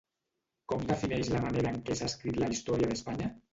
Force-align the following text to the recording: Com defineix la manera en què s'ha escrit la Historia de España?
Com 0.73 0.85
defineix 0.91 1.29
la 1.35 1.43
manera 1.45 1.75
en 1.75 1.79
què 1.91 1.99
s'ha 2.01 2.09
escrit 2.15 2.43
la 2.47 2.53
Historia 2.57 2.93
de 2.93 3.01
España? 3.01 3.33